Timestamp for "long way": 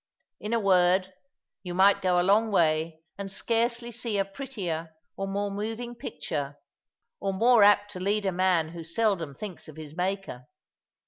2.25-3.03